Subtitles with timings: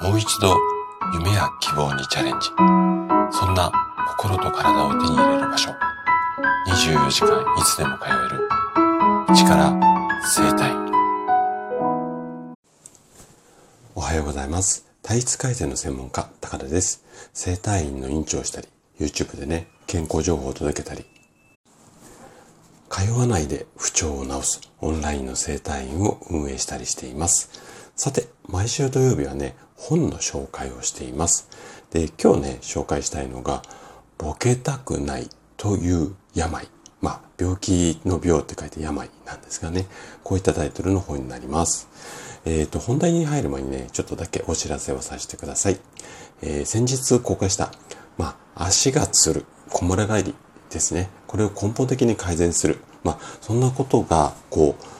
[0.00, 0.54] もう一度
[1.14, 2.48] 夢や希望にチャレンジ。
[3.30, 3.72] そんな
[4.08, 5.70] 心と体を手に入れる場所。
[6.68, 9.34] 24時間いつでも通える。
[9.34, 9.72] 力
[10.22, 10.70] 生体。
[13.94, 14.86] おはようございます。
[15.02, 17.02] 体質改善の専門家、高田です。
[17.32, 18.68] 生体院の院長をしたり、
[19.00, 21.06] YouTube でね、健康情報を届けたり、
[22.90, 27.50] 通わないで不調を治すオンラインの生体院を運営したりしています。
[27.98, 31.48] さて、毎週土曜日はね、本の紹介をしています。
[31.90, 33.62] で、今日ね、紹介したいのが、
[34.18, 36.68] ボケたくないという病。
[37.00, 39.86] まあ、病気の病って書いて病なんですがね、
[40.22, 41.88] こういったタイトルの本になります。
[42.44, 45.80] えっ、ー、と、本題に入る前にね、ちょっとだけお知らせをさせてください。
[46.42, 47.72] えー、先日公開した、
[48.18, 50.34] まあ、足がつる、こもら返り
[50.68, 51.08] ですね。
[51.26, 52.76] これを根本的に改善する。
[53.04, 54.95] まあ、そんなことが、こう、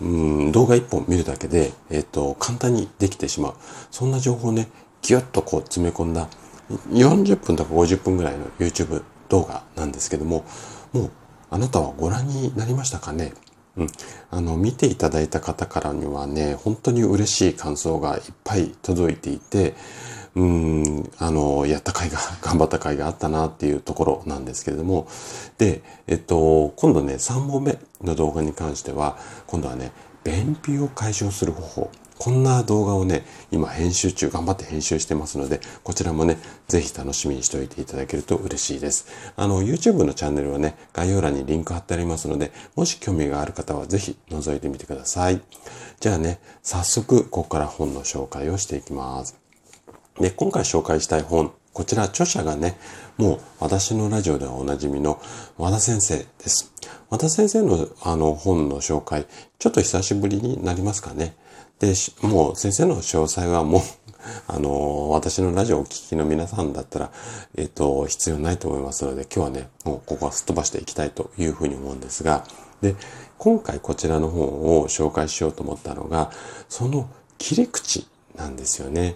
[0.00, 0.04] う
[0.48, 3.54] ん、動画一本見るだけで、えっ、ー、と、簡単にできてしまう。
[3.90, 4.68] そんな情報をね、
[5.02, 6.28] ぎゅっとこう詰め込んだ、
[6.90, 10.44] 40分とか50分ぐらいの YouTube 動画なんですけども、
[10.92, 11.10] もう、
[11.50, 13.32] あなたはご覧になりましたかね？
[13.76, 13.88] うん。
[14.30, 19.74] あの、見ていただいた方からにはね、本当に嬉しい感想がいっぱい届いていて、
[20.36, 25.08] うん、あの、やった甲斐が、 頑張った甲斐があったなっていうところなんですけれども、
[25.56, 29.92] で、えっと、今度ね、3本目の動画に関しては、今度はね、
[30.24, 31.90] 便秘を解消する方法。
[32.18, 39.06] こんな動画をね、今編集中、頑張って編集してますので、こちらもね、ぜひ楽しみにしておいていただけると嬉しいです。
[39.36, 45.40] あの、YouTube のチャンネルはね、概要欄にリンク貼ってありますので、もし興味がある方はぜひ覗いてみてください。
[46.00, 49.45] じゃあね、早速、ここから本の紹介をしていきます。
[50.18, 52.78] で、今回紹介したい本、こちら著者がね、
[53.18, 55.20] もう私のラジオではおなじみの
[55.58, 56.72] 和田先生です。
[57.10, 59.26] 和田先生のあの本の紹介、
[59.58, 61.36] ちょっと久しぶりになりますかね。
[61.78, 63.82] で、もう先生の詳細はもう
[64.48, 67.12] あの、私のラジオをお聞きの皆さんだったら、
[67.56, 72.44] えっと、必要ないと思いますので、今日はね、もうここはすっ飛ばしていきたいというふうに思うんですが、
[72.80, 72.96] で、
[73.38, 76.30] 今回こちらの本を紹介しようと思ったのが、
[76.68, 79.14] その切り口なんですよね。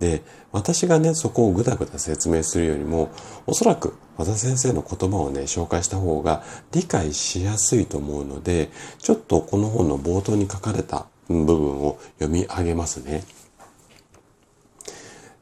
[0.00, 3.10] で、私がね、そこをぐだぐだ説明するよりも、
[3.46, 13.22] おそらく和田先生の言葉をね、紹介した方が理解しやすいと思うので、ちょっとこの本の冒頭に書かれた部分を読み上げますね。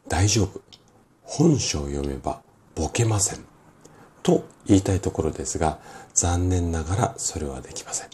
[0.08, 0.60] 大丈夫。
[1.22, 2.42] 本書を読めば
[2.74, 3.44] ボケません。
[4.22, 5.78] と言いたいところですが、
[6.14, 8.08] 残念ながらそれはできません。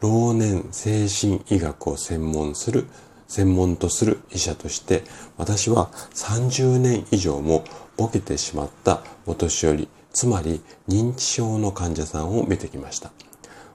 [0.00, 2.86] 老年精神医学を専門する
[3.28, 5.02] 専門とする医者として
[5.36, 7.64] 私は30年以上も
[7.96, 13.10] ボケてしまったお年寄りつまり認知症の患者さんを見てきました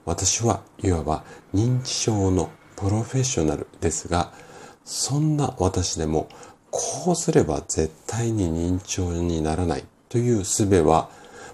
[0.04, 1.24] 私はいわば
[1.54, 4.32] 認知症のプロフェッショナルですが
[4.84, 6.28] そんな私でも
[6.70, 11.10] こうすれば絶対に認知症にならないという術は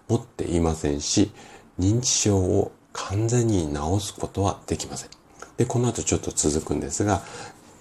[0.09, 1.31] 持っていませんし
[1.79, 5.11] 認知症を完全に治すことはできません。
[5.57, 7.23] で、この後ちょっと続くんですが、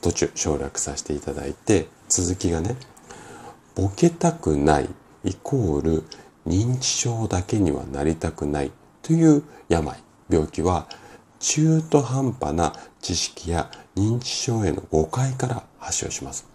[0.07, 2.78] 途中省略させていただいて、続きがね、
[3.75, 4.90] ボケたくない
[5.25, 6.03] イコール
[6.47, 9.97] 認知症だけにはなりたくないという病、
[10.29, 10.88] 病気は
[11.40, 16.47] 中途半端な知識や認知症への誤解から発症します。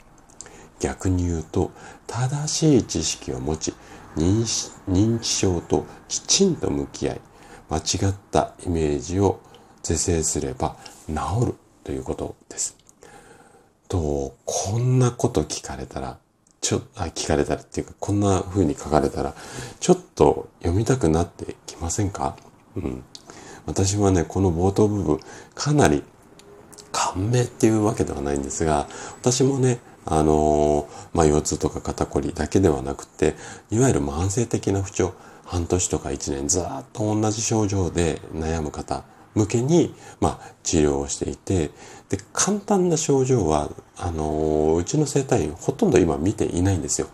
[0.81, 1.73] 逆に言うと、
[2.07, 3.75] 正しい知識を持ち、
[4.17, 7.21] 認知症ときちんと向き合い、
[7.69, 7.81] 間違
[8.13, 9.41] ったイメージを
[9.83, 10.77] 是正すれば
[11.07, 11.55] 治る
[11.85, 12.35] ということ。
[13.93, 16.17] と、こんなこと聞かれたら、
[16.63, 19.35] ちょ、あ、聞かれたらっていうか、こんな風に書かれたら、
[19.81, 22.35] ちょっと読みたくなってきませんか？
[22.75, 23.05] うん。
[23.67, 25.21] 私はね、この冒頭部分、
[25.55, 26.03] かなり
[26.91, 28.89] 感銘っていうわけではないんですが、
[29.21, 33.35] 私もね、あのー、まあ、腰痛とか肩こりだけではなくて、
[33.71, 35.13] いわゆる慢性的な不調、
[35.45, 36.65] 半年とか1年ずっ
[36.95, 39.05] と同じ症状で悩む方
[39.35, 41.71] 向けに、まあ、治療をしていて、
[42.09, 47.09] で、簡単な症状は、あの、うちの生体院ほとんど今見ていないんですよ。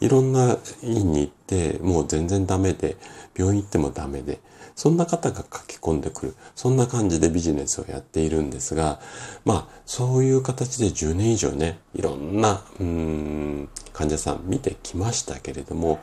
[0.00, 2.96] いろんな院に行って、もう全然ダメで、
[3.36, 4.40] 病院行ってもダメで、
[4.74, 6.34] そんな方が書き込んでくる。
[6.56, 9.00] そんな感じでビジネスをやっているんですが、
[9.44, 16.00] まあ、そういう形で10年以上ね、いろんな、うん、患者さん見てきましたけれども、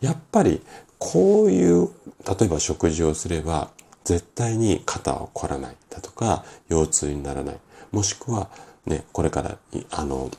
[0.00, 0.60] やっぱり、
[0.98, 1.88] こういう、
[2.26, 3.70] 例えば食事をすれば、
[4.08, 7.58] 絶対に肩を凝らないだとか、腰痛にならない。
[7.92, 8.48] もしくは、
[8.86, 9.58] ね、これから、
[9.90, 10.30] あの、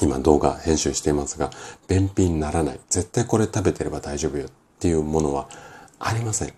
[0.00, 1.50] 今動画編集していますが、
[1.86, 2.80] 便秘にならない。
[2.88, 5.50] 絶対これ食べてれば大丈夫よっていうものは
[5.98, 6.54] ありません。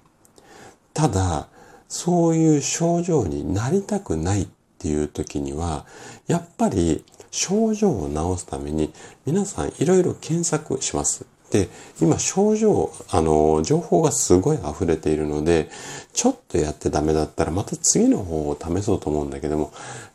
[0.94, 1.48] ただ、
[1.88, 4.48] そういう症状になりたくないっ
[4.78, 5.84] ていう時には、
[6.28, 8.92] やっぱり症状を治すために
[9.26, 11.26] 皆さんいろいろ検索します。
[11.50, 11.68] で、
[12.00, 15.68] 今症状、あの、情報がすごい溢れているので、
[16.12, 19.72] ちょっとやってダメだったらまた次の方を試そうと思うんだけども、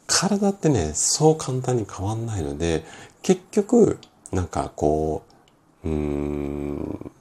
[0.07, 2.85] 体ってね、そう簡単に変わんないので、
[3.21, 3.99] 結局、
[4.31, 5.23] なんかこ
[5.83, 7.11] う、うーん、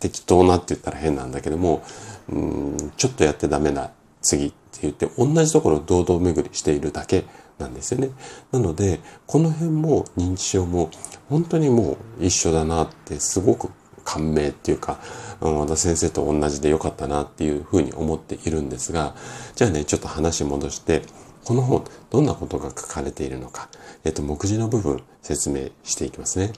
[0.00, 1.82] 適当なって言ったら変なんだけども、
[2.28, 3.90] うんちょっとやってダメな
[4.20, 7.24] 次って言って同じところを堂々巡りしているだけ
[7.58, 8.10] なんですよね。
[8.52, 10.90] なので、この辺も認知症も
[11.28, 13.70] 本当にもう一緒だなってすごく
[14.04, 14.98] 感銘っていうか、
[15.40, 19.14] 和田先生と同じでよかったなっていうふうに思っているんですが、
[19.54, 21.02] じゃあね、ちょっと話戻して、
[21.44, 23.68] この本、どんなことが書かれているのか、
[24.04, 26.52] えっと、目次の部分説明していきますね。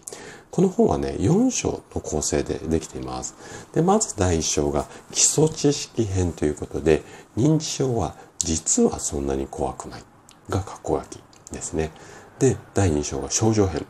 [0.50, 3.34] この本はね、4章の構成でできています。
[3.72, 7.02] で、まず第1章が基礎知識編ということで、
[7.36, 10.02] 認知症は実はそんなに怖くない
[10.48, 11.20] が過去書き
[11.52, 11.90] ですね。
[12.38, 13.86] で、第2章が症状編。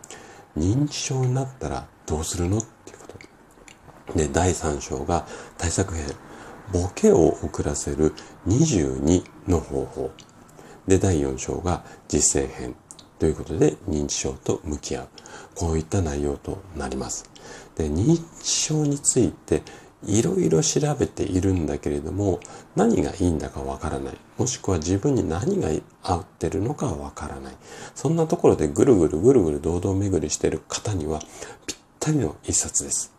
[0.56, 2.58] 認知症になったらどうするの？
[2.58, 3.06] っていうこ
[4.12, 4.18] と。
[4.18, 5.26] で、第3章が
[5.56, 6.04] 対策編。
[6.72, 8.14] ボケを遅らせる
[8.46, 10.10] 22の方法。
[10.86, 12.76] で、第4章が実践編。
[13.18, 15.08] ということで、認知症と向き合う。
[15.54, 17.28] こういった内容となります。
[17.76, 19.62] で、認知症について
[20.06, 22.40] いろいろ調べているんだけれども、
[22.74, 24.14] 何がいいんだかわからない。
[24.38, 25.68] もしくは自分に何が
[26.02, 27.56] 合ってるのかわからない。
[27.94, 31.20] そんなところでぐるぐるぐるぐる堂々巡りしている方には
[31.66, 33.12] ぴったりの一冊です。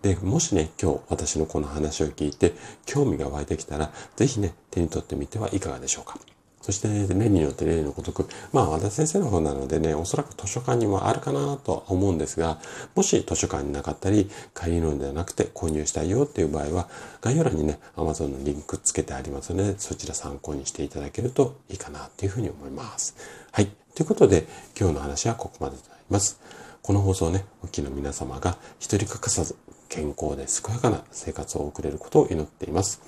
[0.00, 2.54] で、もしね、今日私のこの話を聞いて
[2.86, 6.18] 興味が湧いてきたら、ぜひね、手に取ってみてはいかがでしょうか。
[6.62, 12.58] そして、例によって例のごとく、まあ、和田先生の方なのでね、おそらく図書館にもあるかなとは思うんですが、
[12.94, 16.88] もし図書館になかったり、借りるのではなくて購入したいよっていう場合は、
[17.20, 23.16] 概要欄にね、Amazon のリンクつけてありますので、そちら参考にしていただけるといいかなっていうふうに思います。
[23.50, 23.66] はい。
[23.94, 24.46] ということで、
[24.78, 26.40] 今日の話はここまでとなります。
[26.82, 29.56] この放送ね、お聞きの皆様が一人欠かさず
[29.88, 33.00] 健康で健やかな生活を送れることを祈っています。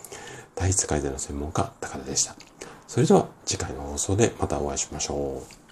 [0.54, 2.53] 体質改善の専門家、高田でした。
[2.86, 5.63] それでは次回の放送でまたお会いしましょう。